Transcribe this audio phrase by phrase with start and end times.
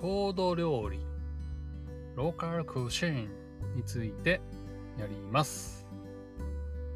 [0.00, 0.98] 郷土料理、
[2.16, 3.28] ローカルクシーン
[3.76, 4.40] について
[4.98, 5.86] やります。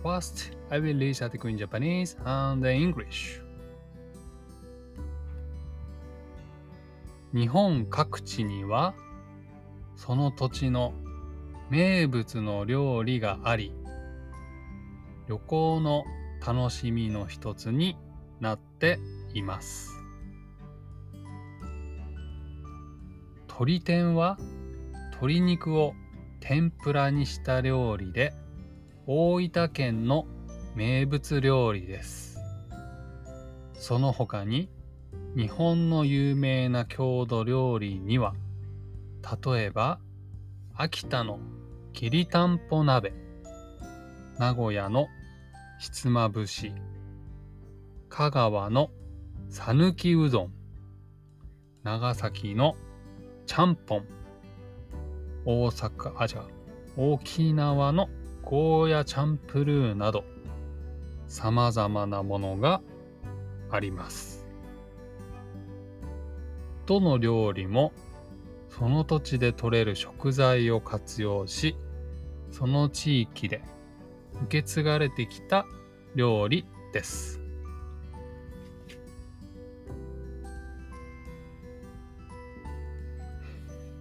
[0.03, 3.43] First, I will read article in Japanese and English.
[7.35, 8.95] 日本各地には
[9.96, 10.95] その土地の
[11.68, 13.75] 名物の料理があり、
[15.29, 16.05] 旅行の
[16.41, 17.99] 楽しみの一つに
[18.41, 18.99] なって
[19.35, 20.04] います。
[23.57, 24.36] 鶏天は
[25.13, 25.94] 鶏肉を
[26.40, 28.35] 天ぷらにした料理で
[29.07, 30.27] 大分県の
[30.75, 32.41] 名物料理です。
[33.75, 34.69] その他に
[35.36, 38.34] 日本の有名な郷土料理には
[39.44, 40.00] 例えば
[40.75, 41.39] 秋田の
[41.92, 43.12] きりたんぽ鍋
[44.36, 45.06] 名古屋の
[45.78, 46.72] ひつまぶし
[48.08, 48.91] 香川の
[49.48, 50.52] さぬきうどん
[51.84, 52.75] 長崎の
[53.47, 54.05] ちゃんぽん
[55.45, 56.45] 大阪あじゃ
[56.97, 58.09] 沖縄の
[58.42, 60.25] ゴーヤチャンプルーなど
[61.27, 62.81] 様々なものが
[63.70, 64.47] あります
[66.87, 67.92] どの料理も
[68.69, 71.77] その土地で採れる食材を活用し
[72.50, 73.62] その地域で
[74.45, 75.67] 受け継がれてきた
[76.15, 77.44] 料理です。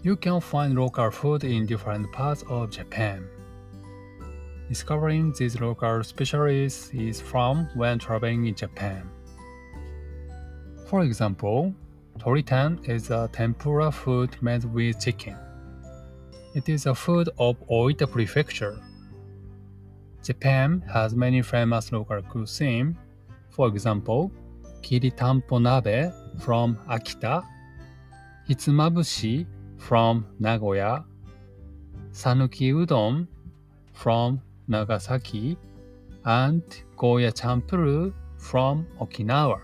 [0.04, 3.26] You can find local food in different parts of Japan.
[4.68, 9.10] Discovering these local specialties is fun when traveling in Japan.
[10.88, 11.74] For example,
[12.20, 15.38] toritan is a tempura food made with chicken.
[16.54, 18.78] It is a food of Oita Prefecture.
[20.22, 22.98] Japan has many famous local cuisine.
[23.52, 24.34] For example,
[24.82, 27.46] kiritampo nabe from Akita,
[28.50, 29.46] hitsumabushi
[29.88, 31.04] from Nagoya,
[32.14, 33.28] sanuki udon
[33.92, 35.58] from Nagasaki,
[36.24, 36.64] and
[36.96, 39.60] goya champuru from Okinawa.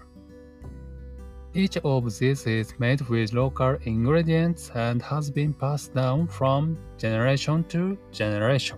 [1.54, 7.64] Each of these is made with local ingredients and has been passed down from generation
[7.70, 8.78] to generation.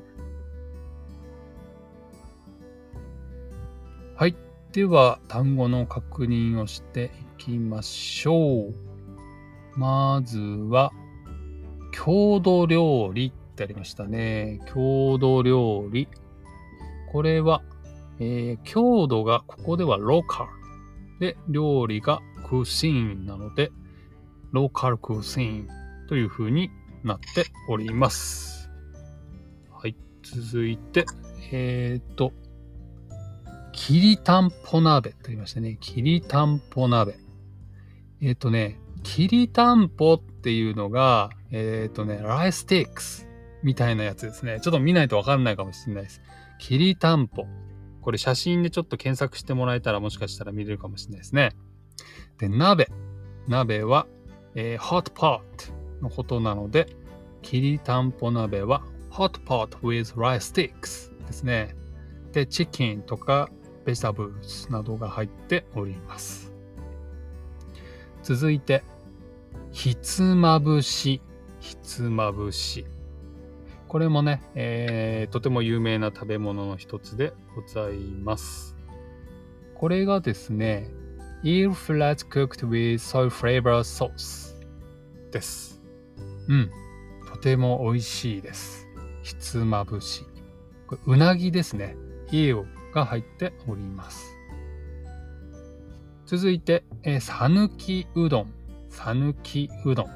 [4.16, 4.36] はい。
[4.72, 7.10] では、単語の確認をしてい
[7.44, 8.74] きましょう。
[9.76, 10.92] まずは、
[11.92, 14.60] 郷土料理ってありましたね。
[14.74, 16.08] 郷土料理。
[17.12, 17.62] これは、
[18.20, 20.50] えー、郷土がここではローカル。
[21.20, 22.20] で、料理が
[22.50, 23.72] クシーンなので、
[24.52, 25.68] ローカルクシーン
[26.08, 26.72] という風に
[27.04, 28.70] なっております。
[29.72, 29.96] はい。
[30.24, 31.06] 続いて、
[31.52, 32.34] えっ、ー、と、
[33.72, 35.78] きりたんぽ鍋と言いましたね。
[35.80, 37.18] きりたんぽ鍋。
[38.22, 43.28] えっ、ー、とね、きりたんぽっていうのが、えっ、ー、とね、ライスティックス
[43.64, 44.60] みたいなやつですね。
[44.62, 46.22] ちょっと見ないとわかんないかもしれないです。
[46.60, 47.46] きりたんぽ。
[48.02, 51.52] これ写真でちょっと検索してもらえたらもしかしたら見れるかもしれないですね。
[52.40, 52.88] で、鍋。
[53.48, 54.08] 鍋は、
[54.56, 55.42] えー、hot pot
[56.02, 56.88] のことなので、
[57.42, 61.76] きりたんぽ鍋は hot pot with rice sticks ですね。
[62.32, 63.50] で、チキンとか
[63.86, 66.54] ベジタブルズなどが入っております。
[68.24, 68.84] 続いて、
[69.72, 71.22] ひつまぶし、
[71.60, 72.86] ひつまぶし。
[73.88, 78.76] これもね、えー、とても有名な食べ物の一つでございます。
[79.76, 80.90] これがですね、
[81.44, 84.56] eel flat cooked with soy flavor sauce
[85.32, 85.82] です。
[86.48, 86.70] うん。
[87.32, 88.88] とても美味しいです。
[89.24, 90.26] ひつまぶし。
[90.88, 91.96] これうなぎですね。
[92.32, 94.38] eel が入っております。
[96.26, 98.61] 続いて、えー、さぬきうどん。
[98.92, 100.08] さぬきうどん。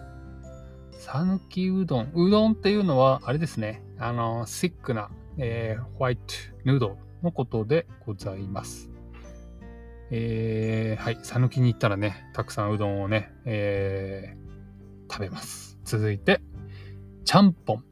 [0.92, 2.12] さぬきうどん。
[2.14, 3.82] うどんっていうのは、あれですね。
[3.98, 6.24] あの、シックな、えー、ホワイト
[6.66, 8.92] ヌードルのことでございます。
[10.12, 11.20] えー、はい。
[11.24, 15.80] さぬきに行ったらね、たくさんうどんをね、えー、食べます。
[15.86, 16.42] 続いて、
[17.24, 17.84] ちゃんぽん。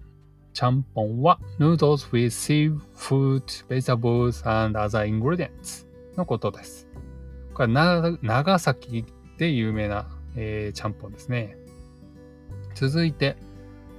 [0.54, 6.88] ちゃんぽんは noodles with seafood, vegetables and other ingredients のことです。
[7.54, 9.06] これ長崎
[9.38, 11.58] で有名な、えー、ちゃんぽんですね。
[12.76, 13.38] 続いて、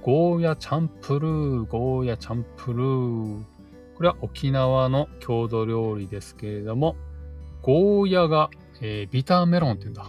[0.01, 3.43] ゴーヤチャンプルー、ゴーヤチャンプルー。
[3.95, 6.95] これは沖縄の郷土料理ですけれども、
[7.61, 8.49] ゴーヤが、
[8.81, 10.05] えー、ビターメロンって言うんだ。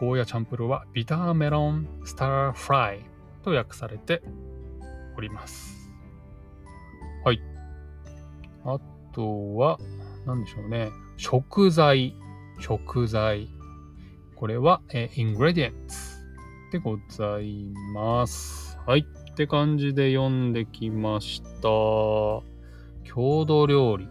[0.00, 3.00] ゴーヤチャンプルーはビターメロンスターフライ
[3.44, 4.22] と訳されて
[5.16, 5.90] おります。
[7.24, 7.40] はい。
[8.64, 8.80] あ
[9.12, 9.78] とは、
[10.26, 10.90] 何でしょうね。
[11.16, 12.14] 食材、
[12.58, 13.48] 食材。
[14.44, 15.72] これは、えー、ingredients
[16.70, 18.78] でございます。
[18.86, 19.06] はい。
[19.30, 21.68] って感じで読んできました。
[21.70, 22.42] 郷
[23.46, 24.06] 土料理。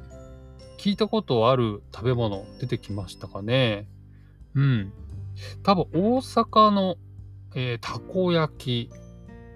[0.80, 3.88] 聞いたことある食べ物出てきましたかね
[4.56, 4.92] うん。
[5.62, 6.96] 多分大阪の、
[7.54, 8.90] えーたこ焼き、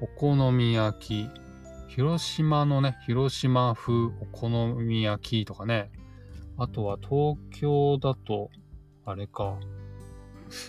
[0.04, 1.30] お好み焼き、
[1.88, 5.90] 広島のね、広島風お好み焼きとかね。
[6.56, 8.52] あとは東京だと、
[9.06, 9.58] あれか。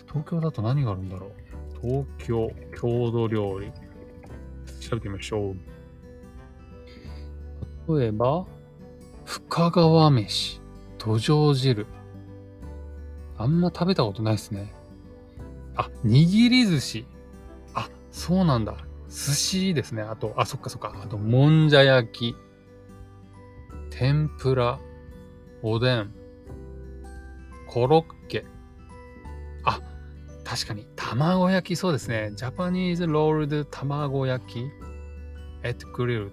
[0.08, 1.32] 東京だと何があるんだろう？
[1.80, 2.50] 東京
[2.80, 3.70] 郷土料理。
[4.80, 5.54] 調べてみましょ
[7.88, 7.98] う。
[7.98, 8.46] 例えば、
[9.24, 10.60] 深川飯、
[10.98, 11.86] 土壌汁。
[13.36, 14.72] あんま食べたことないですね。
[15.76, 17.06] あ、握り寿司。
[17.74, 18.76] あ、そうなんだ。
[19.08, 20.02] 寿司ですね。
[20.02, 20.92] あと、あ、そっかそっか。
[21.02, 22.36] あと、もんじゃ焼き。
[23.90, 24.80] 天ぷら。
[25.62, 26.12] おでん。
[27.66, 28.44] コロッケ。
[30.48, 32.32] 確かに、卵焼き、そうですね。
[32.34, 34.60] ジャパニーズロールド卵焼き。
[35.62, 36.32] エットグリルド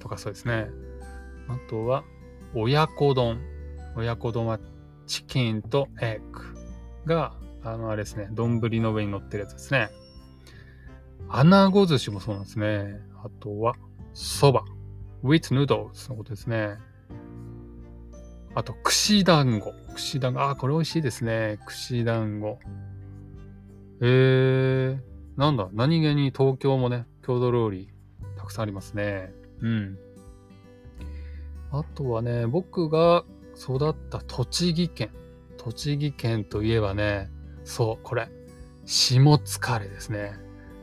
[0.00, 0.68] とかそうですね。
[1.46, 2.02] あとは、
[2.54, 3.38] 親子丼。
[3.94, 4.58] 親子丼は
[5.06, 6.40] チキンとエッグ
[7.04, 8.28] が、あの、あれですね。
[8.32, 9.90] 丼の上に乗ってるやつですね。
[11.28, 13.02] 穴子寿司もそうなんですね。
[13.22, 13.74] あとは、
[14.14, 14.64] そば。
[15.22, 16.78] ウィットヌードルズのことですね。
[18.54, 19.74] あと、串団子。
[19.94, 20.40] 串団子。
[20.40, 21.58] あ、これ美味しいですね。
[21.66, 22.58] 串団子。
[24.00, 27.88] えー、なんだ、何気に東京もね、郷土料理
[28.36, 29.32] たくさんありますね。
[29.60, 29.98] うん。
[31.70, 33.24] あとはね、僕が
[33.56, 35.10] 育った栃木県。
[35.56, 37.30] 栃木県といえばね、
[37.64, 38.28] そう、これ、
[38.84, 40.34] 下疲れですね。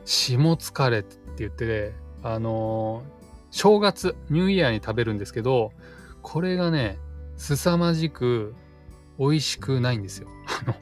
[0.04, 3.14] 下疲れって言って、あのー
[3.54, 5.70] 正月、ニューイヤーに食べるんですけど、
[6.22, 6.98] これがね、
[7.36, 8.52] 凄まじく
[9.16, 10.28] 美味しくないんですよ。
[10.60, 10.74] あの、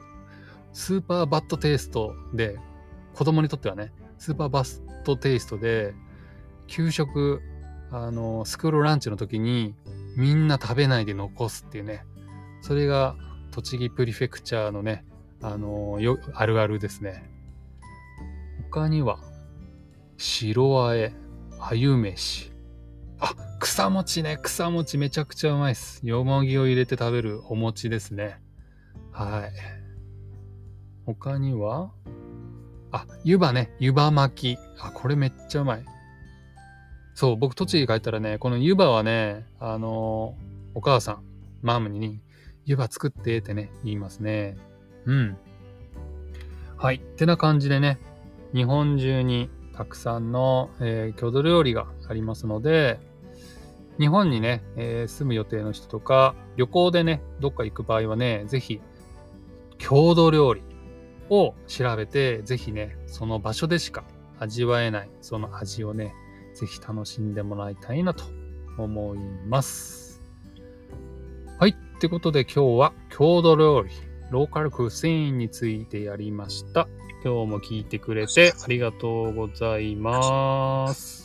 [0.73, 2.57] スーパーバッドテイストで、
[3.13, 5.93] 子供にとってはね、スーパーバッドテイストで、
[6.67, 7.41] 給食、
[7.91, 9.75] あの、スクールランチの時に、
[10.17, 12.05] みんな食べないで残すっていうね、
[12.61, 13.15] それが
[13.51, 15.05] 栃木プリフェクチャーのね、
[15.41, 17.29] あの、よ、あるあるですね。
[18.71, 19.19] 他には、
[20.17, 21.13] 白あえ、
[21.59, 22.51] あゆ飯。
[23.19, 24.39] あ、草餅ね。
[24.41, 26.01] 草餅めちゃくちゃうまいです。
[26.03, 28.41] よもぎを入れて食べるお餅ですね。
[29.11, 29.82] はい。
[31.05, 31.91] 他には？
[32.91, 33.75] あ、湯葉ね。
[33.79, 34.59] 湯葉巻き。
[34.79, 35.85] あ、これめっちゃうまい。
[37.15, 40.35] そう、僕栃木帰ったらね、この湯葉はね、あの
[40.73, 41.23] お母さん、
[41.61, 42.21] マムに、
[42.65, 44.57] 湯葉作ってってね、言いますね。
[45.05, 45.37] うん。
[46.77, 46.95] はい。
[46.95, 47.99] ってな感じでね、
[48.53, 52.99] 日本中にたくさんの、えー郷土料理がありますので、
[53.99, 58.81] 日本にね、えー住む予定の人とか、旅行でね、どっか行く場合はね、ぜひ、
[59.77, 60.63] 郷土料理
[61.33, 64.03] を調べて、ぜひね、その場所でしか
[64.39, 66.13] 味わえない、その味をね、
[66.53, 68.23] ぜひ楽しんでもらいたいなと
[68.77, 70.21] 思います。
[71.59, 71.71] はい。
[71.71, 73.89] ってことで今日は郷土料理、
[74.29, 76.87] ローカルクセインについてやりました。
[77.23, 81.22] 今日も聞いてくれてありがとうございます。